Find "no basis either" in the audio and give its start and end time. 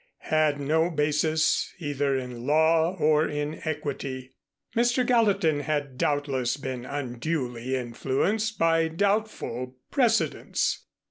0.59-2.17